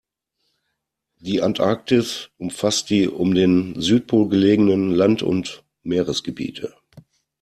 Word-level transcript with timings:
Die 1.19 1.43
Antarktis 1.43 2.31
umfasst 2.39 2.89
die 2.89 3.07
um 3.07 3.35
den 3.35 3.79
Südpol 3.79 4.29
gelegenen 4.29 4.89
Land- 4.89 5.21
und 5.21 5.63
Meeresgebiete. 5.83 6.73